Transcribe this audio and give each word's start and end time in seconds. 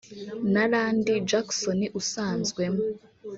na 0.53 0.63
Randy 0.71 1.15
Jackson 1.29 1.79
usanzwemo 1.99 2.83